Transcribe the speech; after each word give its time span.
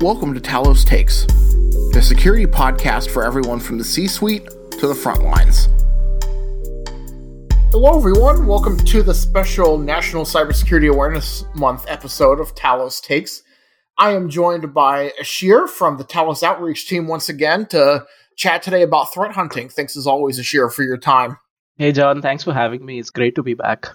Welcome 0.00 0.34
to 0.34 0.40
Talos 0.40 0.84
Takes, 0.84 1.24
the 1.92 2.02
security 2.02 2.46
podcast 2.46 3.10
for 3.10 3.24
everyone 3.24 3.60
from 3.60 3.78
the 3.78 3.84
C 3.84 4.06
suite 4.06 4.44
to 4.72 4.86
the 4.86 4.94
front 4.94 5.22
lines. 5.22 5.68
Hello, 7.70 7.96
everyone. 7.96 8.46
Welcome 8.46 8.76
to 8.76 9.02
the 9.02 9.14
special 9.14 9.78
National 9.78 10.24
Cybersecurity 10.24 10.92
Awareness 10.92 11.44
Month 11.54 11.86
episode 11.88 12.40
of 12.40 12.54
Talos 12.54 13.02
Takes. 13.02 13.42
I 13.96 14.10
am 14.10 14.28
joined 14.28 14.74
by 14.74 15.12
Asheer 15.22 15.68
from 15.68 15.96
the 15.96 16.04
Talos 16.04 16.42
Outreach 16.42 16.86
team 16.88 17.06
once 17.06 17.28
again 17.28 17.64
to 17.66 18.04
chat 18.36 18.62
today 18.62 18.82
about 18.82 19.14
threat 19.14 19.32
hunting. 19.32 19.68
Thanks 19.68 19.96
as 19.96 20.06
always, 20.06 20.38
Asheer, 20.38 20.70
for 20.70 20.82
your 20.82 20.98
time. 20.98 21.38
Hey, 21.76 21.92
John. 21.92 22.20
Thanks 22.20 22.44
for 22.44 22.52
having 22.52 22.84
me. 22.84 22.98
It's 22.98 23.10
great 23.10 23.36
to 23.36 23.42
be 23.42 23.54
back. 23.54 23.88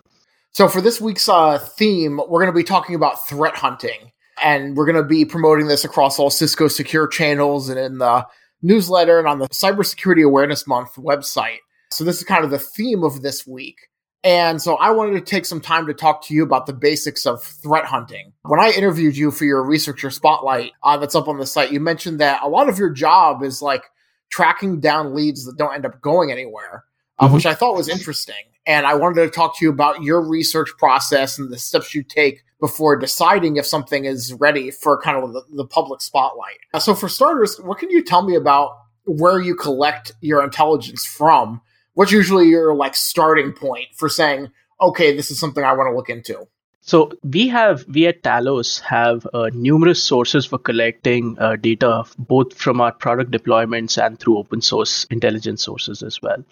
So, 0.51 0.67
for 0.67 0.81
this 0.81 0.99
week's 0.99 1.29
uh, 1.29 1.59
theme, 1.59 2.17
we're 2.17 2.41
going 2.41 2.51
to 2.51 2.57
be 2.57 2.63
talking 2.63 2.95
about 2.95 3.27
threat 3.27 3.55
hunting 3.55 4.11
and 4.43 4.75
we're 4.75 4.85
going 4.85 4.95
to 4.95 5.03
be 5.03 5.25
promoting 5.25 5.67
this 5.67 5.83
across 5.83 6.19
all 6.19 6.29
Cisco 6.29 6.67
secure 6.67 7.07
channels 7.07 7.69
and 7.69 7.79
in 7.79 7.97
the 7.97 8.25
newsletter 8.61 9.19
and 9.19 9.27
on 9.27 9.39
the 9.39 9.49
Cybersecurity 9.49 10.25
Awareness 10.25 10.67
Month 10.67 10.95
website. 10.95 11.59
So 11.91 12.03
this 12.03 12.17
is 12.17 12.23
kind 12.23 12.43
of 12.43 12.51
the 12.51 12.59
theme 12.59 13.03
of 13.03 13.21
this 13.21 13.47
week. 13.47 13.77
And 14.23 14.61
so 14.61 14.75
I 14.75 14.91
wanted 14.91 15.13
to 15.13 15.21
take 15.21 15.45
some 15.45 15.61
time 15.61 15.87
to 15.87 15.93
talk 15.93 16.23
to 16.25 16.33
you 16.33 16.43
about 16.43 16.65
the 16.65 16.73
basics 16.73 17.25
of 17.25 17.41
threat 17.41 17.85
hunting. 17.85 18.33
When 18.43 18.59
I 18.59 18.71
interviewed 18.71 19.15
you 19.15 19.31
for 19.31 19.45
your 19.45 19.63
researcher 19.63 20.09
spotlight 20.09 20.73
uh, 20.83 20.97
that's 20.97 21.15
up 21.15 21.29
on 21.29 21.37
the 21.37 21.45
site, 21.45 21.71
you 21.71 21.79
mentioned 21.79 22.19
that 22.19 22.43
a 22.43 22.49
lot 22.49 22.67
of 22.67 22.77
your 22.77 22.89
job 22.89 23.43
is 23.43 23.61
like 23.61 23.83
tracking 24.29 24.81
down 24.81 25.15
leads 25.15 25.45
that 25.45 25.57
don't 25.57 25.73
end 25.73 25.85
up 25.85 26.01
going 26.01 26.31
anywhere, 26.31 26.83
uh, 27.17 27.25
mm-hmm. 27.25 27.35
which 27.35 27.45
I 27.45 27.53
thought 27.53 27.77
was 27.77 27.87
interesting. 27.87 28.35
And 28.65 28.85
I 28.85 28.93
wanted 28.93 29.21
to 29.21 29.29
talk 29.29 29.57
to 29.57 29.65
you 29.65 29.71
about 29.71 30.03
your 30.03 30.21
research 30.21 30.69
process 30.77 31.39
and 31.39 31.49
the 31.49 31.57
steps 31.57 31.95
you 31.95 32.03
take 32.03 32.43
before 32.59 32.97
deciding 32.97 33.57
if 33.57 33.65
something 33.65 34.05
is 34.05 34.33
ready 34.33 34.71
for 34.71 35.01
kind 35.01 35.23
of 35.23 35.33
the, 35.33 35.43
the 35.51 35.65
public 35.65 36.01
spotlight. 36.01 36.59
So, 36.79 36.93
for 36.93 37.09
starters, 37.09 37.57
what 37.59 37.79
can 37.79 37.89
you 37.89 38.03
tell 38.03 38.21
me 38.21 38.35
about 38.35 38.77
where 39.05 39.39
you 39.39 39.55
collect 39.55 40.11
your 40.21 40.43
intelligence 40.43 41.05
from? 41.05 41.61
What's 41.93 42.11
usually 42.11 42.47
your 42.47 42.75
like 42.75 42.95
starting 42.95 43.53
point 43.53 43.87
for 43.95 44.09
saying, 44.09 44.51
okay, 44.81 45.15
this 45.15 45.31
is 45.31 45.39
something 45.39 45.63
I 45.63 45.73
want 45.73 45.91
to 45.91 45.95
look 45.95 46.09
into? 46.09 46.47
So 46.81 47.11
we 47.23 47.49
have 47.49 47.85
we 47.87 48.07
at 48.07 48.23
Talos 48.23 48.81
have 48.81 49.27
uh, 49.33 49.49
numerous 49.53 50.01
sources 50.01 50.45
for 50.45 50.57
collecting 50.57 51.37
uh, 51.37 51.55
data 51.55 52.05
both 52.17 52.55
from 52.55 52.81
our 52.81 52.91
product 52.91 53.31
deployments 53.31 54.03
and 54.03 54.19
through 54.19 54.37
open 54.37 54.61
source 54.61 55.05
intelligence 55.11 55.61
sources 55.61 56.01
as 56.01 56.21
well. 56.21 56.43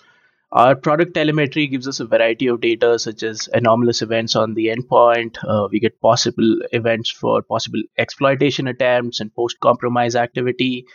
Our 0.54 0.78
product 0.78 1.14
telemetry 1.14 1.68
gives 1.68 1.90
us 1.90 2.00
a 2.00 2.06
variety 2.06 2.48
of 2.48 2.62
data, 2.62 2.98
such 2.98 3.22
as 3.22 3.50
anomalous 3.52 4.02
events 4.02 4.34
on 4.34 4.54
the 4.54 4.68
endpoint. 4.68 5.38
Uh, 5.46 5.68
we 5.70 5.82
get 5.82 6.00
possible 6.00 6.60
events 6.72 7.10
for 7.10 7.42
possible 7.42 7.82
exploitation 7.98 8.66
attempts 8.68 9.20
and 9.20 9.36
post 9.36 9.60
compromise 9.60 10.16
activity. 10.16 10.86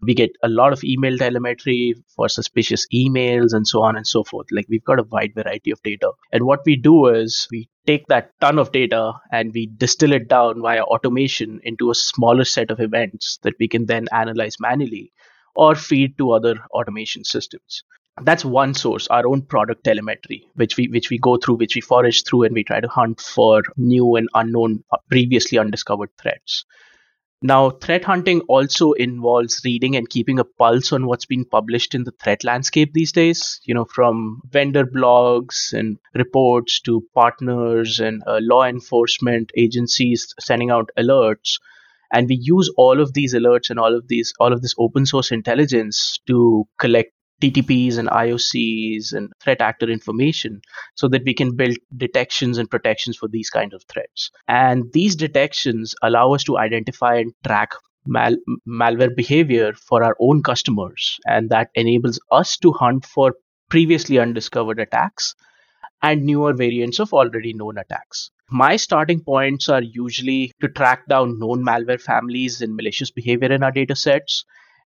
We 0.00 0.14
get 0.14 0.30
a 0.42 0.48
lot 0.48 0.72
of 0.72 0.82
email 0.82 1.18
telemetry 1.18 1.94
for 2.16 2.30
suspicious 2.30 2.86
emails 2.92 3.52
and 3.52 3.66
so 3.66 3.82
on 3.82 3.96
and 3.96 4.06
so 4.06 4.24
forth. 4.24 4.46
Like 4.50 4.64
we've 4.70 4.82
got 4.82 4.98
a 4.98 5.04
wide 5.04 5.34
variety 5.34 5.72
of 5.72 5.82
data. 5.82 6.12
And 6.32 6.44
what 6.46 6.60
we 6.64 6.76
do 6.76 7.08
is 7.08 7.46
we 7.50 7.68
take 7.86 8.06
that 8.06 8.30
ton 8.40 8.58
of 8.58 8.72
data 8.72 9.12
and 9.30 9.52
we 9.52 9.66
distill 9.66 10.12
it 10.12 10.28
down 10.28 10.62
via 10.62 10.84
automation 10.84 11.60
into 11.64 11.90
a 11.90 11.94
smaller 11.94 12.44
set 12.44 12.70
of 12.70 12.80
events 12.80 13.38
that 13.42 13.54
we 13.60 13.68
can 13.68 13.84
then 13.84 14.06
analyze 14.10 14.56
manually 14.58 15.12
or 15.54 15.74
feed 15.74 16.16
to 16.16 16.32
other 16.32 16.54
automation 16.72 17.24
systems 17.24 17.84
that's 18.20 18.44
one 18.44 18.74
source 18.74 19.08
our 19.08 19.26
own 19.26 19.42
product 19.42 19.84
telemetry 19.84 20.46
which 20.54 20.76
we 20.76 20.86
which 20.88 21.08
we 21.08 21.18
go 21.18 21.36
through 21.36 21.54
which 21.54 21.74
we 21.74 21.80
forage 21.80 22.24
through 22.24 22.42
and 22.42 22.54
we 22.54 22.62
try 22.62 22.78
to 22.78 22.88
hunt 22.88 23.20
for 23.20 23.62
new 23.76 24.16
and 24.16 24.28
unknown 24.34 24.84
uh, 24.92 24.98
previously 25.08 25.58
undiscovered 25.58 26.10
threats. 26.20 26.64
Now 27.44 27.70
threat 27.70 28.04
hunting 28.04 28.42
also 28.42 28.92
involves 28.92 29.62
reading 29.64 29.96
and 29.96 30.08
keeping 30.08 30.38
a 30.38 30.44
pulse 30.44 30.92
on 30.92 31.06
what's 31.06 31.24
been 31.24 31.46
published 31.46 31.94
in 31.94 32.04
the 32.04 32.12
threat 32.22 32.44
landscape 32.44 32.92
these 32.92 33.12
days 33.12 33.60
you 33.64 33.74
know 33.74 33.86
from 33.86 34.42
vendor 34.50 34.84
blogs 34.84 35.72
and 35.72 35.98
reports 36.14 36.80
to 36.82 37.02
partners 37.14 37.98
and 37.98 38.22
uh, 38.26 38.38
law 38.42 38.64
enforcement 38.64 39.50
agencies 39.56 40.34
sending 40.38 40.70
out 40.70 40.90
alerts. 40.98 41.58
And 42.14 42.28
we 42.28 42.38
use 42.38 42.70
all 42.76 43.00
of 43.00 43.14
these 43.14 43.34
alerts 43.34 43.70
and 43.70 43.78
all 43.78 43.96
of 43.96 44.06
these 44.06 44.34
all 44.38 44.52
of 44.52 44.60
this 44.60 44.74
open 44.78 45.06
source 45.06 45.32
intelligence 45.32 46.20
to 46.26 46.68
collect 46.78 47.14
TTPs 47.42 47.98
and 47.98 48.08
IOCs 48.08 49.12
and 49.12 49.32
threat 49.42 49.60
actor 49.60 49.90
information 49.90 50.60
so 50.94 51.08
that 51.08 51.24
we 51.24 51.34
can 51.34 51.56
build 51.56 51.76
detections 51.96 52.56
and 52.56 52.70
protections 52.70 53.16
for 53.16 53.28
these 53.28 53.50
kinds 53.50 53.74
of 53.74 53.82
threats. 53.88 54.30
And 54.46 54.92
these 54.92 55.16
detections 55.16 55.94
allow 56.02 56.32
us 56.32 56.44
to 56.44 56.58
identify 56.58 57.16
and 57.16 57.32
track 57.44 57.72
mal- 58.06 58.36
malware 58.66 59.14
behavior 59.14 59.72
for 59.72 60.04
our 60.04 60.16
own 60.20 60.42
customers. 60.42 61.18
And 61.26 61.50
that 61.50 61.70
enables 61.74 62.20
us 62.30 62.56
to 62.58 62.72
hunt 62.72 63.04
for 63.06 63.34
previously 63.68 64.18
undiscovered 64.18 64.78
attacks 64.78 65.34
and 66.02 66.24
newer 66.24 66.52
variants 66.52 67.00
of 67.00 67.12
already 67.12 67.52
known 67.52 67.78
attacks. 67.78 68.30
My 68.50 68.76
starting 68.76 69.20
points 69.24 69.68
are 69.68 69.82
usually 69.82 70.52
to 70.60 70.68
track 70.68 71.08
down 71.08 71.38
known 71.38 71.64
malware 71.64 72.00
families 72.00 72.60
and 72.60 72.76
malicious 72.76 73.10
behavior 73.10 73.50
in 73.50 73.62
our 73.62 73.72
data 73.72 73.96
sets 73.96 74.44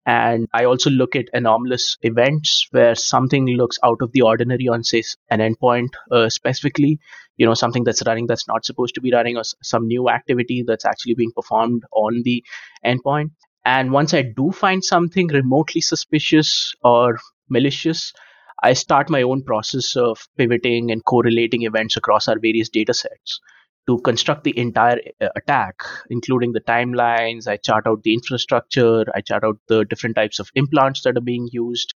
and 0.06 0.46
I 0.54 0.64
also 0.64 0.88
look 0.88 1.16
at 1.16 1.26
anomalous 1.32 1.98
events 2.02 2.68
where 2.70 2.94
something 2.94 3.46
looks 3.46 3.78
out 3.82 4.00
of 4.00 4.12
the 4.12 4.22
ordinary 4.22 4.68
on, 4.68 4.84
say, 4.84 5.02
an 5.30 5.40
endpoint 5.40 5.88
uh, 6.12 6.28
specifically, 6.28 7.00
you 7.36 7.44
know, 7.44 7.54
something 7.54 7.82
that's 7.82 8.04
running 8.06 8.28
that's 8.28 8.46
not 8.46 8.64
supposed 8.64 8.94
to 8.94 9.00
be 9.00 9.12
running, 9.12 9.36
or 9.36 9.42
some 9.62 9.88
new 9.88 10.08
activity 10.08 10.62
that's 10.66 10.84
actually 10.84 11.14
being 11.14 11.32
performed 11.32 11.82
on 11.92 12.22
the 12.24 12.44
endpoint. 12.84 13.30
And 13.64 13.90
once 13.90 14.14
I 14.14 14.22
do 14.22 14.52
find 14.52 14.84
something 14.84 15.26
remotely 15.26 15.80
suspicious 15.80 16.72
or 16.84 17.18
malicious, 17.50 18.12
I 18.62 18.74
start 18.74 19.10
my 19.10 19.22
own 19.22 19.42
process 19.42 19.96
of 19.96 20.28
pivoting 20.38 20.92
and 20.92 21.04
correlating 21.04 21.64
events 21.64 21.96
across 21.96 22.28
our 22.28 22.38
various 22.38 22.68
data 22.68 22.94
sets 22.94 23.40
to 23.86 23.98
construct 24.00 24.44
the 24.44 24.58
entire 24.58 25.00
uh, 25.20 25.28
attack, 25.36 25.80
including 26.10 26.52
the 26.52 26.60
timelines. 26.60 27.46
I 27.46 27.56
chart 27.56 27.86
out 27.86 28.02
the 28.02 28.14
infrastructure. 28.14 29.04
I 29.14 29.20
chart 29.20 29.44
out 29.44 29.58
the 29.68 29.84
different 29.84 30.16
types 30.16 30.38
of 30.38 30.50
implants 30.54 31.02
that 31.02 31.16
are 31.16 31.20
being 31.22 31.48
used. 31.52 31.94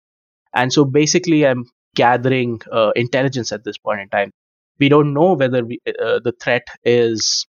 And 0.53 0.71
so 0.71 0.85
basically, 0.85 1.45
I'm 1.45 1.65
gathering 1.95 2.61
uh, 2.71 2.91
intelligence 2.95 3.51
at 3.51 3.63
this 3.63 3.77
point 3.77 4.01
in 4.01 4.09
time. 4.09 4.31
We 4.79 4.89
don't 4.89 5.13
know 5.13 5.33
whether 5.33 5.65
we, 5.65 5.79
uh, 5.87 6.19
the 6.23 6.33
threat 6.41 6.67
is 6.83 7.45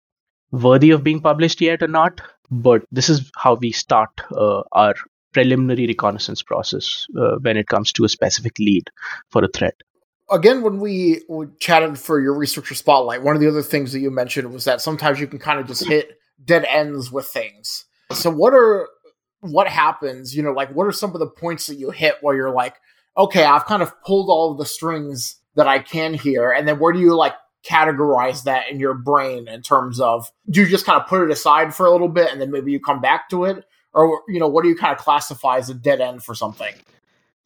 worthy 0.50 0.90
of 0.90 1.04
being 1.04 1.20
published 1.20 1.60
yet 1.60 1.82
or 1.82 1.88
not, 1.88 2.20
but 2.50 2.82
this 2.90 3.08
is 3.08 3.30
how 3.36 3.54
we 3.54 3.70
start 3.72 4.10
uh, 4.32 4.62
our 4.72 4.94
preliminary 5.32 5.86
reconnaissance 5.86 6.42
process 6.42 7.06
uh, 7.16 7.36
when 7.40 7.56
it 7.56 7.68
comes 7.68 7.92
to 7.92 8.04
a 8.04 8.08
specific 8.08 8.58
lead 8.58 8.90
for 9.30 9.44
a 9.44 9.48
threat 9.48 9.74
again, 10.30 10.62
when 10.62 10.78
we, 10.78 11.22
we 11.28 11.46
chatted 11.58 11.98
for 11.98 12.20
your 12.20 12.34
researcher 12.34 12.74
spotlight, 12.74 13.22
one 13.22 13.34
of 13.34 13.40
the 13.40 13.48
other 13.48 13.62
things 13.62 13.92
that 13.92 14.00
you 14.00 14.10
mentioned 14.10 14.52
was 14.52 14.64
that 14.64 14.80
sometimes 14.80 15.20
you 15.20 15.26
can 15.26 15.38
kind 15.38 15.60
of 15.60 15.66
just 15.66 15.86
hit 15.86 16.18
dead 16.44 16.64
ends 16.68 17.10
with 17.10 17.26
things. 17.26 17.84
So, 18.12 18.30
what 18.30 18.54
are 18.54 18.88
what 19.40 19.68
happens? 19.68 20.36
You 20.36 20.42
know, 20.42 20.52
like 20.52 20.70
what 20.74 20.86
are 20.86 20.92
some 20.92 21.12
of 21.12 21.20
the 21.20 21.26
points 21.26 21.66
that 21.66 21.76
you 21.76 21.90
hit 21.90 22.16
where 22.20 22.36
you're 22.36 22.52
like, 22.52 22.76
okay, 23.16 23.44
I've 23.44 23.66
kind 23.66 23.82
of 23.82 23.92
pulled 24.02 24.28
all 24.28 24.52
of 24.52 24.58
the 24.58 24.66
strings 24.66 25.36
that 25.56 25.66
I 25.66 25.80
can 25.80 26.14
here, 26.14 26.50
and 26.50 26.66
then 26.66 26.78
where 26.78 26.92
do 26.92 27.00
you 27.00 27.16
like 27.16 27.34
categorize 27.68 28.44
that 28.44 28.70
in 28.70 28.80
your 28.80 28.94
brain 28.94 29.46
in 29.46 29.60
terms 29.60 30.00
of 30.00 30.30
do 30.48 30.62
you 30.62 30.66
just 30.66 30.86
kind 30.86 30.98
of 30.98 31.06
put 31.06 31.22
it 31.22 31.30
aside 31.30 31.74
for 31.74 31.84
a 31.84 31.92
little 31.92 32.08
bit 32.08 32.32
and 32.32 32.40
then 32.40 32.50
maybe 32.50 32.72
you 32.72 32.80
come 32.80 33.00
back 33.00 33.28
to 33.30 33.44
it, 33.44 33.64
or 33.92 34.22
you 34.28 34.40
know, 34.40 34.48
what 34.48 34.62
do 34.62 34.68
you 34.68 34.76
kind 34.76 34.92
of 34.92 34.98
classify 34.98 35.58
as 35.58 35.70
a 35.70 35.74
dead 35.74 36.00
end 36.00 36.22
for 36.22 36.34
something? 36.34 36.74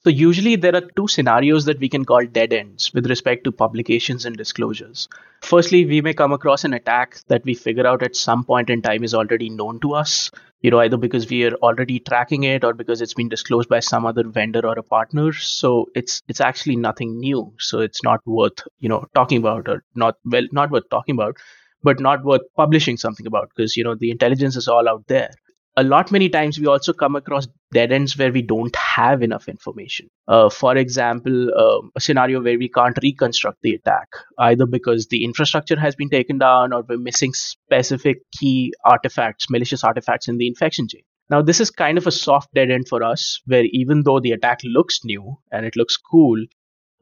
So 0.04 0.10
usually 0.10 0.56
there 0.56 0.76
are 0.76 0.82
two 0.96 1.08
scenarios 1.08 1.64
that 1.64 1.80
we 1.80 1.88
can 1.88 2.04
call 2.04 2.26
dead 2.26 2.52
ends 2.52 2.92
with 2.92 3.06
respect 3.06 3.44
to 3.44 3.52
publications 3.52 4.26
and 4.26 4.36
disclosures. 4.36 5.08
Firstly, 5.40 5.86
we 5.86 6.02
may 6.02 6.12
come 6.12 6.32
across 6.32 6.64
an 6.64 6.74
attack 6.74 7.20
that 7.28 7.42
we 7.44 7.54
figure 7.54 7.86
out 7.86 8.02
at 8.02 8.14
some 8.14 8.44
point 8.44 8.68
in 8.68 8.82
time 8.82 9.02
is 9.02 9.14
already 9.14 9.48
known 9.48 9.80
to 9.80 9.94
us, 9.94 10.30
you 10.60 10.70
know, 10.70 10.80
either 10.80 10.98
because 10.98 11.26
we 11.30 11.44
are 11.46 11.54
already 11.54 12.00
tracking 12.00 12.42
it 12.42 12.64
or 12.64 12.74
because 12.74 13.00
it's 13.00 13.14
been 13.14 13.30
disclosed 13.30 13.70
by 13.70 13.80
some 13.80 14.04
other 14.04 14.28
vendor 14.28 14.66
or 14.66 14.78
a 14.78 14.82
partner. 14.82 15.32
So 15.32 15.86
it's 15.94 16.22
it's 16.28 16.40
actually 16.42 16.76
nothing 16.76 17.18
new. 17.18 17.54
So 17.58 17.80
it's 17.80 18.02
not 18.02 18.20
worth, 18.26 18.60
you 18.80 18.90
know, 18.90 19.06
talking 19.14 19.38
about 19.38 19.68
or 19.68 19.84
not 19.94 20.16
well 20.26 20.46
not 20.52 20.70
worth 20.70 20.90
talking 20.90 21.14
about, 21.14 21.38
but 21.82 21.98
not 21.98 22.24
worth 22.24 22.42
publishing 22.56 22.98
something 22.98 23.26
about 23.26 23.48
because 23.56 23.74
you 23.74 23.84
know 23.84 23.94
the 23.94 24.10
intelligence 24.10 24.54
is 24.54 24.68
all 24.68 24.86
out 24.86 25.06
there 25.06 25.30
a 25.76 25.82
lot 25.82 26.12
many 26.12 26.28
times 26.28 26.58
we 26.58 26.66
also 26.66 26.92
come 26.92 27.16
across 27.16 27.48
dead 27.72 27.90
ends 27.90 28.16
where 28.16 28.30
we 28.30 28.42
don't 28.42 28.74
have 28.76 29.22
enough 29.22 29.48
information. 29.48 30.08
Uh, 30.28 30.48
for 30.48 30.76
example, 30.76 31.50
um, 31.58 31.90
a 31.96 32.00
scenario 32.00 32.40
where 32.40 32.58
we 32.58 32.68
can't 32.68 32.98
reconstruct 33.02 33.58
the 33.62 33.74
attack, 33.74 34.08
either 34.38 34.66
because 34.66 35.08
the 35.08 35.24
infrastructure 35.24 35.78
has 35.78 35.96
been 35.96 36.10
taken 36.10 36.38
down 36.38 36.72
or 36.72 36.84
we're 36.88 36.98
missing 36.98 37.32
specific 37.34 38.18
key 38.38 38.72
artifacts, 38.84 39.50
malicious 39.50 39.82
artifacts 39.82 40.28
in 40.28 40.38
the 40.38 40.46
infection 40.46 40.86
chain. 40.86 41.02
Now, 41.28 41.42
this 41.42 41.60
is 41.60 41.70
kind 41.70 41.98
of 41.98 42.06
a 42.06 42.12
soft 42.12 42.52
dead 42.54 42.70
end 42.70 42.86
for 42.86 43.02
us, 43.02 43.40
where 43.46 43.64
even 43.72 44.02
though 44.04 44.20
the 44.20 44.32
attack 44.32 44.60
looks 44.62 45.04
new 45.04 45.38
and 45.50 45.66
it 45.66 45.74
looks 45.74 45.96
cool, 45.96 46.38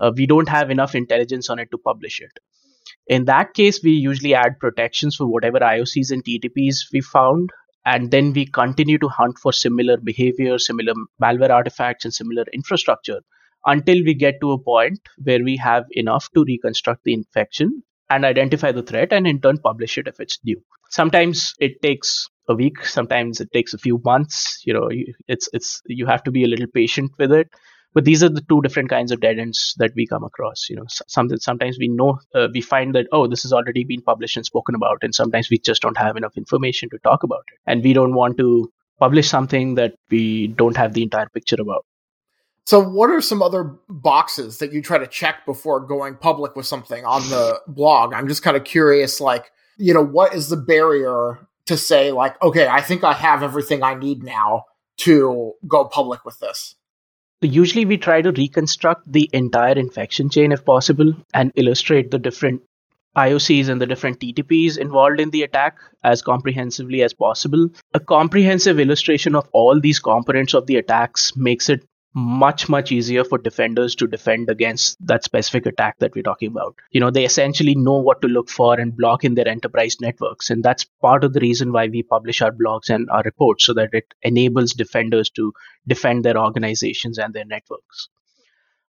uh, 0.00 0.12
we 0.16 0.26
don't 0.26 0.48
have 0.48 0.70
enough 0.70 0.94
intelligence 0.94 1.50
on 1.50 1.58
it 1.58 1.70
to 1.72 1.78
publish 1.78 2.20
it. 2.20 2.38
In 3.08 3.24
that 3.26 3.52
case, 3.52 3.82
we 3.82 3.90
usually 3.90 4.34
add 4.34 4.60
protections 4.60 5.16
for 5.16 5.26
whatever 5.26 5.58
IOCs 5.58 6.12
and 6.12 6.24
TTPs 6.24 6.76
we 6.92 7.00
found 7.00 7.50
and 7.84 8.10
then 8.10 8.32
we 8.32 8.46
continue 8.46 8.98
to 8.98 9.08
hunt 9.08 9.38
for 9.38 9.52
similar 9.52 9.96
behavior, 9.96 10.58
similar 10.58 10.92
malware 11.20 11.50
artifacts, 11.50 12.04
and 12.04 12.14
similar 12.14 12.44
infrastructure 12.52 13.20
until 13.66 14.02
we 14.04 14.14
get 14.14 14.40
to 14.40 14.52
a 14.52 14.58
point 14.58 15.00
where 15.22 15.42
we 15.42 15.56
have 15.56 15.84
enough 15.92 16.28
to 16.34 16.44
reconstruct 16.44 17.04
the 17.04 17.14
infection 17.14 17.82
and 18.10 18.24
identify 18.24 18.72
the 18.72 18.82
threat 18.82 19.12
and 19.12 19.26
in 19.26 19.40
turn 19.40 19.58
publish 19.58 19.96
it 19.98 20.08
if 20.08 20.20
it's 20.20 20.38
due. 20.38 20.60
Sometimes 20.90 21.54
it 21.58 21.80
takes 21.80 22.28
a 22.48 22.54
week, 22.54 22.84
sometimes 22.84 23.40
it 23.40 23.50
takes 23.52 23.72
a 23.72 23.78
few 23.78 24.00
months. 24.04 24.62
You 24.66 24.74
know, 24.74 24.88
it's 25.28 25.48
it's 25.52 25.80
you 25.86 26.06
have 26.06 26.22
to 26.24 26.30
be 26.30 26.44
a 26.44 26.48
little 26.48 26.66
patient 26.66 27.12
with 27.18 27.32
it. 27.32 27.48
But 27.94 28.04
these 28.04 28.22
are 28.22 28.28
the 28.28 28.40
two 28.48 28.62
different 28.62 28.88
kinds 28.88 29.12
of 29.12 29.20
dead 29.20 29.38
ends 29.38 29.74
that 29.78 29.92
we 29.94 30.06
come 30.06 30.24
across. 30.24 30.68
You 30.70 30.76
know, 30.76 30.86
sometimes 30.88 31.78
we 31.78 31.88
know 31.88 32.18
uh, 32.34 32.48
we 32.52 32.60
find 32.60 32.94
that 32.94 33.06
oh 33.12 33.26
this 33.26 33.42
has 33.42 33.52
already 33.52 33.84
been 33.84 34.02
published 34.02 34.36
and 34.36 34.46
spoken 34.46 34.74
about, 34.74 34.98
and 35.02 35.14
sometimes 35.14 35.50
we 35.50 35.58
just 35.58 35.82
don't 35.82 35.98
have 35.98 36.16
enough 36.16 36.36
information 36.36 36.88
to 36.90 36.98
talk 36.98 37.22
about 37.22 37.44
it, 37.52 37.58
and 37.66 37.84
we 37.84 37.92
don't 37.92 38.14
want 38.14 38.38
to 38.38 38.72
publish 38.98 39.28
something 39.28 39.74
that 39.74 39.94
we 40.10 40.46
don't 40.46 40.76
have 40.76 40.92
the 40.94 41.02
entire 41.02 41.28
picture 41.28 41.56
about. 41.60 41.84
So, 42.64 42.80
what 42.80 43.10
are 43.10 43.20
some 43.20 43.42
other 43.42 43.64
boxes 43.88 44.58
that 44.58 44.72
you 44.72 44.82
try 44.82 44.98
to 44.98 45.06
check 45.06 45.44
before 45.44 45.80
going 45.80 46.14
public 46.14 46.54
with 46.54 46.66
something 46.66 47.04
on 47.04 47.22
the 47.22 47.60
blog? 47.66 48.14
I'm 48.14 48.28
just 48.28 48.42
kind 48.42 48.56
of 48.56 48.64
curious, 48.64 49.20
like, 49.20 49.50
you 49.76 49.92
know, 49.92 50.04
what 50.04 50.34
is 50.34 50.48
the 50.48 50.56
barrier 50.56 51.48
to 51.66 51.76
say, 51.76 52.12
like, 52.12 52.40
okay, 52.42 52.68
I 52.68 52.80
think 52.80 53.02
I 53.02 53.14
have 53.14 53.42
everything 53.42 53.82
I 53.82 53.94
need 53.94 54.22
now 54.22 54.66
to 54.98 55.54
go 55.66 55.84
public 55.84 56.24
with 56.24 56.38
this? 56.38 56.76
Usually, 57.42 57.84
we 57.84 57.96
try 57.96 58.22
to 58.22 58.32
reconstruct 58.32 59.10
the 59.10 59.28
entire 59.32 59.74
infection 59.74 60.30
chain 60.30 60.52
if 60.52 60.64
possible 60.64 61.12
and 61.34 61.52
illustrate 61.56 62.10
the 62.10 62.18
different 62.18 62.62
IOCs 63.16 63.68
and 63.68 63.80
the 63.80 63.86
different 63.86 64.20
TTPs 64.20 64.78
involved 64.78 65.20
in 65.20 65.30
the 65.30 65.42
attack 65.42 65.76
as 66.02 66.22
comprehensively 66.22 67.02
as 67.02 67.12
possible. 67.12 67.68
A 67.92 68.00
comprehensive 68.00 68.80
illustration 68.80 69.34
of 69.34 69.48
all 69.52 69.78
these 69.80 69.98
components 69.98 70.54
of 70.54 70.66
the 70.66 70.76
attacks 70.76 71.36
makes 71.36 71.68
it 71.68 71.84
much 72.14 72.68
much 72.68 72.92
easier 72.92 73.24
for 73.24 73.38
defenders 73.38 73.94
to 73.94 74.06
defend 74.06 74.50
against 74.50 74.98
that 75.06 75.24
specific 75.24 75.64
attack 75.66 75.98
that 75.98 76.14
we're 76.14 76.22
talking 76.22 76.48
about. 76.48 76.76
You 76.90 77.00
know 77.00 77.10
they 77.10 77.24
essentially 77.24 77.74
know 77.74 77.98
what 77.98 78.20
to 78.22 78.28
look 78.28 78.50
for 78.50 78.78
and 78.78 78.96
block 78.96 79.24
in 79.24 79.34
their 79.34 79.48
enterprise 79.48 79.96
networks. 80.00 80.50
And 80.50 80.62
that's 80.62 80.84
part 81.00 81.24
of 81.24 81.32
the 81.32 81.40
reason 81.40 81.72
why 81.72 81.86
we 81.86 82.02
publish 82.02 82.42
our 82.42 82.52
blogs 82.52 82.90
and 82.90 83.08
our 83.10 83.22
reports 83.22 83.64
so 83.64 83.74
that 83.74 83.90
it 83.92 84.12
enables 84.22 84.72
defenders 84.72 85.30
to 85.30 85.52
defend 85.86 86.24
their 86.24 86.36
organizations 86.36 87.18
and 87.18 87.32
their 87.32 87.46
networks. 87.46 88.08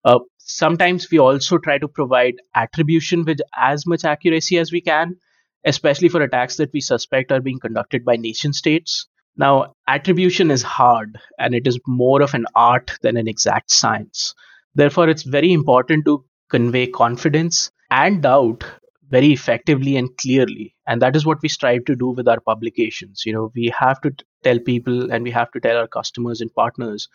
Uh, 0.04 0.18
sometimes 0.38 1.08
we 1.10 1.18
also 1.18 1.58
try 1.58 1.78
to 1.78 1.86
provide 1.86 2.34
attribution 2.56 3.24
with 3.24 3.38
as 3.56 3.86
much 3.86 4.04
accuracy 4.04 4.58
as 4.58 4.72
we 4.72 4.80
can 4.80 5.16
especially 5.64 6.08
for 6.08 6.20
attacks 6.22 6.56
that 6.56 6.72
we 6.72 6.80
suspect 6.80 7.30
are 7.30 7.40
being 7.40 7.60
conducted 7.60 8.04
by 8.04 8.16
nation 8.16 8.52
states 8.52 9.06
now, 9.36 9.74
attribution 9.88 10.50
is 10.50 10.62
hard 10.62 11.18
and 11.38 11.54
it 11.54 11.66
is 11.66 11.78
more 11.86 12.22
of 12.22 12.34
an 12.34 12.46
art 12.54 12.92
than 13.02 13.16
an 13.16 13.28
exact 13.28 13.70
science. 13.70 14.34
Therefore, 14.74 15.08
it's 15.08 15.22
very 15.22 15.52
important 15.52 16.04
to 16.04 16.24
convey 16.50 16.86
confidence 16.86 17.70
and 17.90 18.22
doubt 18.22 18.64
very 19.08 19.32
effectively 19.32 19.96
and 19.96 20.14
clearly. 20.18 20.74
And 20.86 21.00
that 21.02 21.16
is 21.16 21.24
what 21.24 21.40
we 21.42 21.48
strive 21.48 21.84
to 21.86 21.96
do 21.96 22.08
with 22.08 22.28
our 22.28 22.40
publications. 22.40 23.22
You 23.24 23.32
know, 23.32 23.52
we 23.54 23.72
have 23.78 24.00
to 24.02 24.10
t- 24.10 24.24
tell 24.42 24.58
people 24.58 25.10
and 25.10 25.24
we 25.24 25.30
have 25.30 25.50
to 25.52 25.60
tell 25.60 25.76
our 25.76 25.88
customers 25.88 26.40
and 26.40 26.52
partners, 26.54 27.08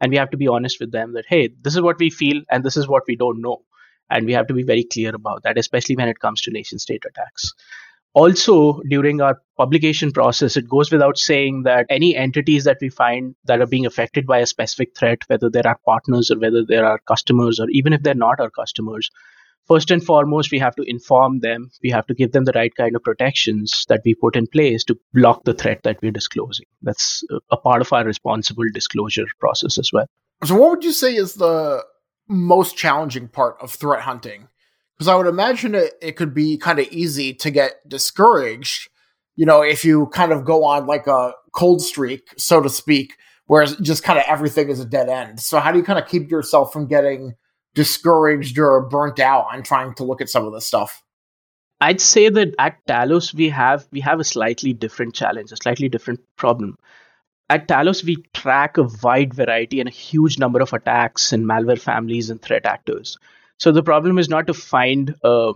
and 0.00 0.10
we 0.10 0.16
have 0.16 0.30
to 0.30 0.36
be 0.36 0.48
honest 0.48 0.80
with 0.80 0.92
them 0.92 1.12
that, 1.14 1.24
hey, 1.28 1.50
this 1.62 1.74
is 1.74 1.80
what 1.80 1.98
we 1.98 2.10
feel 2.10 2.42
and 2.50 2.64
this 2.64 2.76
is 2.76 2.88
what 2.88 3.04
we 3.06 3.16
don't 3.16 3.40
know. 3.40 3.62
And 4.10 4.26
we 4.26 4.32
have 4.32 4.48
to 4.48 4.54
be 4.54 4.64
very 4.64 4.84
clear 4.84 5.14
about 5.14 5.44
that, 5.44 5.56
especially 5.56 5.96
when 5.96 6.08
it 6.08 6.18
comes 6.18 6.42
to 6.42 6.50
nation 6.50 6.78
state 6.78 7.04
attacks 7.08 7.52
also 8.14 8.80
during 8.88 9.20
our 9.20 9.40
publication 9.56 10.12
process 10.12 10.56
it 10.56 10.68
goes 10.68 10.90
without 10.90 11.18
saying 11.18 11.62
that 11.64 11.86
any 11.90 12.16
entities 12.16 12.64
that 12.64 12.78
we 12.80 12.88
find 12.88 13.34
that 13.44 13.60
are 13.60 13.66
being 13.66 13.86
affected 13.86 14.26
by 14.26 14.38
a 14.38 14.46
specific 14.46 14.96
threat 14.96 15.18
whether 15.26 15.50
they're 15.50 15.78
partners 15.84 16.30
or 16.30 16.38
whether 16.38 16.64
they're 16.64 16.98
customers 17.06 17.60
or 17.60 17.66
even 17.70 17.92
if 17.92 18.02
they're 18.02 18.14
not 18.14 18.40
our 18.40 18.50
customers 18.50 19.10
first 19.66 19.90
and 19.90 20.04
foremost 20.04 20.50
we 20.50 20.58
have 20.58 20.74
to 20.76 20.82
inform 20.82 21.40
them. 21.40 21.70
We 21.82 21.90
have 21.90 22.06
to 22.06 22.14
give 22.14 22.32
them 22.32 22.44
the 22.44 22.52
right 22.54 22.74
kind 22.74 22.96
of 22.96 23.02
protections 23.02 23.84
that 23.88 24.02
we 24.04 24.14
put 24.14 24.36
in 24.36 24.46
place 24.46 24.84
to 24.84 24.98
block 25.12 25.44
the 25.44 25.54
threat 25.54 25.82
that 25.84 26.00
we're 26.02 26.12
disclosing. 26.12 26.66
That's 26.82 27.24
a 27.50 27.56
part 27.56 27.80
of 27.80 27.92
our 27.92 28.04
responsible 28.04 28.64
disclosure 28.72 29.26
process 29.40 29.78
as 29.78 29.90
well. 29.92 30.06
So 30.44 30.56
what 30.56 30.70
would 30.70 30.84
you 30.84 30.92
say 30.92 31.14
is 31.14 31.34
the 31.34 31.84
most 32.28 32.76
challenging 32.76 33.28
part 33.28 33.56
of 33.60 33.72
threat 33.72 34.02
hunting 34.02 34.48
because 34.96 35.08
I 35.08 35.14
would 35.16 35.26
imagine 35.26 35.74
it, 35.74 35.94
it 36.00 36.12
could 36.12 36.34
be 36.34 36.56
kind 36.56 36.78
of 36.78 36.86
easy 36.88 37.34
to 37.34 37.50
get 37.50 37.88
discouraged, 37.88 38.88
you 39.36 39.46
know, 39.46 39.62
if 39.62 39.84
you 39.84 40.06
kind 40.06 40.32
of 40.32 40.44
go 40.44 40.64
on 40.64 40.86
like 40.86 41.06
a 41.06 41.32
cold 41.52 41.82
streak, 41.82 42.28
so 42.36 42.60
to 42.60 42.68
speak, 42.68 43.14
where 43.46 43.64
just 43.66 44.02
kind 44.02 44.18
of 44.18 44.24
everything 44.28 44.68
is 44.68 44.80
a 44.80 44.84
dead 44.84 45.08
end. 45.08 45.40
So, 45.40 45.58
how 45.60 45.72
do 45.72 45.78
you 45.78 45.84
kind 45.84 45.98
of 45.98 46.08
keep 46.08 46.30
yourself 46.30 46.72
from 46.72 46.86
getting 46.86 47.34
discouraged 47.74 48.58
or 48.58 48.88
burnt 48.88 49.18
out 49.18 49.46
on 49.52 49.62
trying 49.62 49.94
to 49.94 50.04
look 50.04 50.20
at 50.20 50.28
some 50.28 50.46
of 50.46 50.52
this 50.52 50.66
stuff? 50.66 51.02
I'd 51.80 52.00
say 52.00 52.28
that 52.28 52.54
at 52.58 52.86
Talos 52.86 53.34
we 53.34 53.48
have 53.50 53.86
we 53.90 54.00
have 54.00 54.20
a 54.20 54.24
slightly 54.24 54.72
different 54.72 55.14
challenge, 55.14 55.52
a 55.52 55.56
slightly 55.56 55.88
different 55.88 56.20
problem. 56.36 56.78
At 57.50 57.68
Talos 57.68 58.04
we 58.04 58.24
track 58.32 58.78
a 58.78 58.88
wide 59.02 59.34
variety 59.34 59.80
and 59.80 59.88
a 59.88 59.92
huge 59.92 60.38
number 60.38 60.60
of 60.60 60.72
attacks 60.72 61.32
and 61.32 61.44
malware 61.44 61.80
families 61.80 62.30
and 62.30 62.40
threat 62.40 62.64
actors. 62.64 63.18
So 63.58 63.72
the 63.72 63.82
problem 63.82 64.18
is 64.18 64.28
not 64.28 64.46
to 64.48 64.54
find 64.54 65.14
uh, 65.22 65.52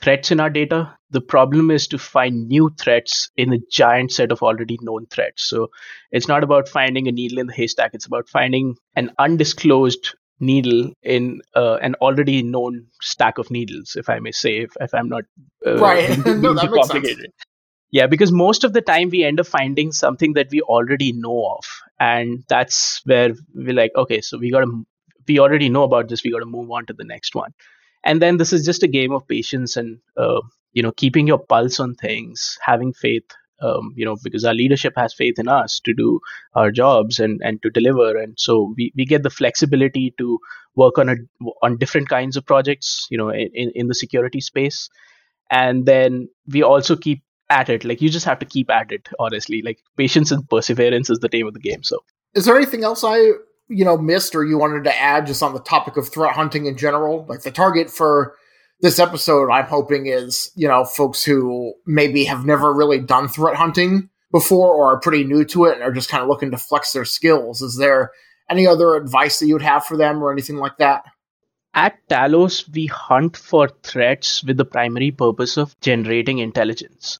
threats 0.00 0.30
in 0.30 0.40
our 0.40 0.50
data. 0.50 0.96
The 1.10 1.20
problem 1.20 1.70
is 1.70 1.88
to 1.88 1.98
find 1.98 2.48
new 2.48 2.70
threats 2.78 3.30
in 3.36 3.52
a 3.52 3.58
giant 3.70 4.12
set 4.12 4.30
of 4.30 4.42
already 4.42 4.78
known 4.82 5.06
threats. 5.06 5.44
So 5.44 5.70
it's 6.10 6.28
not 6.28 6.44
about 6.44 6.68
finding 6.68 7.08
a 7.08 7.12
needle 7.12 7.38
in 7.38 7.46
the 7.46 7.54
haystack. 7.54 7.92
It's 7.94 8.06
about 8.06 8.28
finding 8.28 8.76
an 8.94 9.10
undisclosed 9.18 10.14
needle 10.40 10.92
in 11.02 11.40
uh, 11.56 11.76
an 11.76 11.94
already 11.96 12.42
known 12.42 12.86
stack 13.00 13.38
of 13.38 13.50
needles, 13.50 13.96
if 13.96 14.08
I 14.08 14.20
may 14.20 14.30
say, 14.30 14.58
if, 14.58 14.70
if 14.80 14.94
I'm 14.94 15.08
not 15.08 15.24
uh, 15.66 15.78
right. 15.78 16.08
no, 16.26 16.54
that 16.54 16.70
makes 16.70 16.88
complicated. 16.88 17.18
Sense. 17.18 17.34
Yeah, 17.90 18.06
because 18.06 18.30
most 18.30 18.64
of 18.64 18.74
the 18.74 18.82
time 18.82 19.08
we 19.08 19.24
end 19.24 19.40
up 19.40 19.46
finding 19.46 19.92
something 19.92 20.34
that 20.34 20.48
we 20.50 20.60
already 20.60 21.12
know 21.12 21.56
of, 21.56 21.64
and 21.98 22.44
that's 22.46 23.00
where 23.04 23.30
we're 23.54 23.72
like, 23.72 23.92
okay, 23.96 24.20
so 24.20 24.36
we 24.36 24.50
got 24.50 24.60
to 24.60 24.86
we 25.28 25.38
already 25.38 25.68
know 25.68 25.82
about 25.82 26.08
this 26.08 26.24
we 26.24 26.30
got 26.30 26.40
to 26.40 26.46
move 26.46 26.70
on 26.70 26.86
to 26.86 26.92
the 26.92 27.04
next 27.04 27.34
one. 27.34 27.52
And 28.04 28.22
then 28.22 28.36
this 28.36 28.52
is 28.52 28.64
just 28.64 28.82
a 28.82 28.88
game 28.88 29.12
of 29.12 29.26
patience 29.28 29.76
and 29.76 29.98
uh, 30.16 30.40
you 30.72 30.82
know 30.82 30.92
keeping 30.92 31.26
your 31.26 31.38
pulse 31.38 31.80
on 31.80 31.94
things 31.94 32.58
having 32.62 32.92
faith 32.92 33.24
um, 33.60 33.92
you 33.96 34.04
know 34.04 34.16
because 34.22 34.44
our 34.44 34.54
leadership 34.54 34.94
has 34.96 35.12
faith 35.12 35.38
in 35.38 35.48
us 35.48 35.80
to 35.80 35.92
do 35.92 36.20
our 36.54 36.70
jobs 36.70 37.18
and 37.18 37.40
and 37.42 37.62
to 37.62 37.70
deliver. 37.70 38.16
And 38.16 38.38
so 38.38 38.74
we, 38.76 38.92
we 38.96 39.04
get 39.04 39.22
the 39.22 39.30
flexibility 39.30 40.14
to 40.18 40.38
work 40.76 40.98
on 40.98 41.08
a 41.08 41.16
on 41.62 41.76
different 41.78 42.08
kinds 42.08 42.36
of 42.36 42.46
projects 42.46 43.06
you 43.10 43.18
know 43.18 43.30
in, 43.30 43.72
in 43.74 43.88
the 43.88 43.94
security 43.94 44.40
space. 44.40 44.88
And 45.50 45.86
then 45.86 46.28
we 46.46 46.62
also 46.62 46.94
keep 46.94 47.22
at 47.50 47.70
it. 47.70 47.84
Like 47.84 48.02
you 48.02 48.10
just 48.10 48.26
have 48.26 48.38
to 48.40 48.46
keep 48.46 48.70
at 48.70 48.92
it 48.92 49.08
honestly. 49.18 49.62
Like 49.62 49.80
patience 49.96 50.30
and 50.30 50.48
perseverance 50.48 51.10
is 51.10 51.18
the 51.18 51.28
name 51.32 51.46
of 51.46 51.54
the 51.54 51.60
game 51.60 51.82
so. 51.82 52.04
Is 52.34 52.44
there 52.44 52.56
anything 52.56 52.84
else 52.84 53.02
i 53.02 53.30
you 53.68 53.84
know 53.84 53.96
missed 53.96 54.34
or 54.34 54.44
you 54.44 54.58
wanted 54.58 54.84
to 54.84 55.00
add 55.00 55.26
just 55.26 55.42
on 55.42 55.52
the 55.52 55.60
topic 55.60 55.96
of 55.96 56.08
threat 56.08 56.34
hunting 56.34 56.66
in 56.66 56.76
general 56.76 57.26
like 57.28 57.42
the 57.42 57.50
target 57.50 57.90
for 57.90 58.34
this 58.80 58.98
episode 58.98 59.50
i'm 59.50 59.66
hoping 59.66 60.06
is 60.06 60.50
you 60.54 60.66
know 60.66 60.84
folks 60.84 61.22
who 61.22 61.74
maybe 61.86 62.24
have 62.24 62.44
never 62.44 62.72
really 62.72 62.98
done 62.98 63.28
threat 63.28 63.56
hunting 63.56 64.08
before 64.30 64.74
or 64.74 64.92
are 64.92 65.00
pretty 65.00 65.24
new 65.24 65.44
to 65.44 65.64
it 65.64 65.74
and 65.74 65.82
are 65.82 65.92
just 65.92 66.08
kind 66.08 66.22
of 66.22 66.28
looking 66.28 66.50
to 66.50 66.58
flex 66.58 66.92
their 66.92 67.04
skills. 67.04 67.62
Is 67.62 67.76
there 67.76 68.12
any 68.50 68.66
other 68.66 68.94
advice 68.94 69.38
that 69.38 69.46
you 69.46 69.54
would 69.54 69.62
have 69.62 69.84
for 69.84 69.96
them 69.96 70.22
or 70.22 70.32
anything 70.32 70.56
like 70.56 70.76
that? 70.78 71.04
At 71.74 71.98
talos 72.08 72.68
we 72.72 72.86
hunt 72.86 73.36
for 73.36 73.68
threats 73.82 74.42
with 74.42 74.56
the 74.56 74.64
primary 74.64 75.10
purpose 75.10 75.56
of 75.56 75.78
generating 75.80 76.38
intelligence 76.38 77.18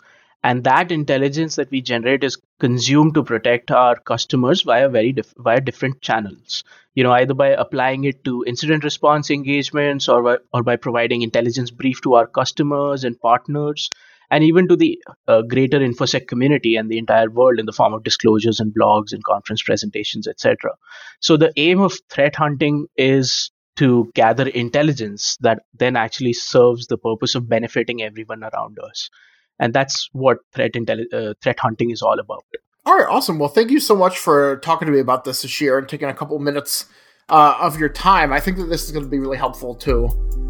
and 0.49 0.64
that 0.64 0.90
intelligence 0.90 1.57
that 1.57 1.71
we 1.71 1.83
generate 1.83 2.25
is 2.25 2.38
consumed 2.59 3.12
to 3.14 3.23
protect 3.23 3.71
our 3.71 3.97
customers 3.97 4.62
via 4.62 4.88
very 4.88 5.12
dif- 5.12 5.35
via 5.37 5.61
different 5.61 6.00
channels. 6.00 6.64
You 6.95 7.05
know 7.05 7.12
either 7.12 7.35
by 7.35 7.49
applying 7.49 8.05
it 8.05 8.25
to 8.25 8.45
incident 8.47 8.83
response 8.83 9.31
engagements 9.31 10.09
or 10.09 10.23
by, 10.23 10.38
or 10.55 10.62
by 10.62 10.76
providing 10.76 11.21
intelligence 11.21 11.71
brief 11.71 12.00
to 12.07 12.14
our 12.14 12.26
customers 12.26 13.05
and 13.05 13.21
partners 13.21 13.90
and 14.31 14.43
even 14.43 14.69
to 14.69 14.76
the 14.76 14.99
uh, 15.26 15.43
greater 15.43 15.81
infosec 15.81 16.26
community 16.26 16.76
and 16.76 16.90
the 16.90 16.99
entire 17.05 17.31
world 17.31 17.61
in 17.61 17.67
the 17.67 17.78
form 17.83 17.93
of 17.93 18.02
disclosures 18.02 18.59
and 18.59 18.75
blogs 18.81 19.12
and 19.12 19.25
conference 19.25 19.62
presentations 19.62 20.26
etc 20.26 20.75
so 21.21 21.37
the 21.37 21.52
aim 21.69 21.81
of 21.81 21.95
threat 22.11 22.37
hunting 22.37 22.87
is 22.97 23.50
to 23.76 24.11
gather 24.14 24.49
intelligence 24.49 25.37
that 25.40 25.62
then 25.85 25.97
actually 26.05 26.33
serves 26.33 26.87
the 26.87 26.99
purpose 27.09 27.35
of 27.35 27.49
benefiting 27.57 28.02
everyone 28.02 28.43
around 28.43 28.78
us 28.90 29.11
and 29.59 29.73
that's 29.75 30.09
what 30.12 30.38
threat 30.53 30.73
intelli- 30.73 31.12
uh, 31.12 31.35
threat 31.43 31.59
hunting 31.59 31.91
is 31.91 32.03
all 32.03 32.19
about. 32.19 32.45
All 32.87 32.97
right, 32.97 33.09
awesome. 33.09 33.38
Well, 33.38 33.49
thank 33.49 33.71
you 33.71 33.81
so 33.81 33.95
much 33.95 34.19
for 34.19 34.59
talking 34.59 34.87
to 34.87 34.93
me 34.93 35.00
about 35.00 35.25
this 35.25 35.43
this 35.43 35.61
year 35.61 35.79
and 35.79 35.88
taking 35.88 36.09
a 36.09 36.15
couple 36.15 36.38
minutes 36.38 36.87
uh, 37.29 37.57
of 37.61 37.79
your 37.79 37.88
time. 37.88 38.33
I 38.33 38.41
think 38.41 38.57
that 38.57 38.67
this 38.67 38.85
is 38.85 38.93
going 38.93 39.05
to 39.05 39.11
be 39.11 39.19
really 39.19 39.37
helpful 39.37 39.75
to 39.77 40.09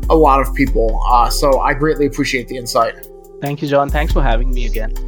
a 0.09 0.15
lot 0.15 0.41
of 0.41 0.55
people. 0.55 1.01
Uh, 1.11 1.31
so 1.31 1.61
I 1.61 1.75
greatly 1.75 2.07
appreciate 2.07 2.49
the 2.49 2.57
insight. 2.57 3.09
Thank 3.41 3.63
you, 3.63 3.69
John. 3.69 3.89
Thanks 3.89 4.13
for 4.13 4.23
having 4.23 4.53
me 4.53 4.67
again. 4.67 5.08